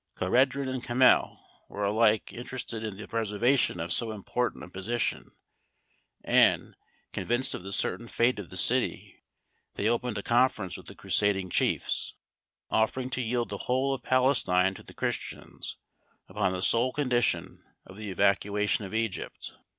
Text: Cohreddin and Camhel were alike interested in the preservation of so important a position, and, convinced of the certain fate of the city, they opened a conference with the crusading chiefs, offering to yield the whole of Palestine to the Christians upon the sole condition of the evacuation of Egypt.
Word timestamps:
Cohreddin 0.15 0.67
and 0.67 0.83
Camhel 0.83 1.37
were 1.69 1.83
alike 1.85 2.33
interested 2.33 2.83
in 2.83 2.97
the 2.97 3.07
preservation 3.07 3.79
of 3.79 3.93
so 3.93 4.09
important 4.09 4.63
a 4.63 4.67
position, 4.67 5.29
and, 6.23 6.75
convinced 7.13 7.53
of 7.53 7.61
the 7.61 7.71
certain 7.71 8.07
fate 8.07 8.39
of 8.39 8.49
the 8.49 8.57
city, 8.57 9.21
they 9.75 9.87
opened 9.87 10.17
a 10.17 10.23
conference 10.23 10.75
with 10.75 10.87
the 10.87 10.95
crusading 10.95 11.51
chiefs, 11.51 12.15
offering 12.71 13.11
to 13.11 13.21
yield 13.21 13.49
the 13.49 13.57
whole 13.69 13.93
of 13.93 14.01
Palestine 14.01 14.73
to 14.73 14.81
the 14.81 14.95
Christians 14.95 15.77
upon 16.27 16.53
the 16.53 16.63
sole 16.63 16.91
condition 16.91 17.61
of 17.85 17.95
the 17.95 18.09
evacuation 18.09 18.83
of 18.85 18.95
Egypt. 18.95 19.53